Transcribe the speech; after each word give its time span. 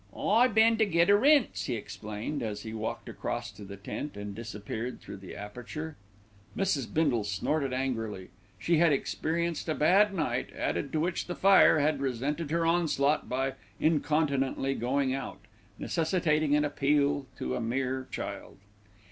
"I 0.17 0.47
been 0.47 0.77
to 0.79 0.85
get 0.87 1.11
a 1.11 1.15
rinse," 1.15 1.65
he 1.65 1.75
explained, 1.75 2.41
as 2.41 2.63
he 2.63 2.73
walked 2.73 3.07
across 3.07 3.51
to 3.51 3.63
the 3.63 3.77
tent 3.77 4.17
and 4.17 4.33
disappeared 4.33 4.99
through 4.99 5.17
the 5.17 5.35
aperture. 5.35 5.95
Mrs. 6.57 6.91
Bindle 6.91 7.23
snorted 7.23 7.71
angrily. 7.71 8.29
She 8.57 8.77
had 8.77 8.91
experienced 8.93 9.69
a 9.69 9.75
bad 9.75 10.11
night, 10.11 10.49
added 10.57 10.91
to 10.93 10.99
which 10.99 11.27
the 11.27 11.35
fire 11.35 11.77
had 11.77 12.01
resented 12.01 12.49
her 12.49 12.65
onslaught 12.65 13.29
by 13.29 13.53
incontinently 13.79 14.73
going 14.73 15.13
out, 15.13 15.37
necessitating 15.77 16.55
an 16.55 16.65
appeal 16.65 17.27
to 17.37 17.53
a 17.55 17.61
mere 17.61 18.07
child. 18.09 18.57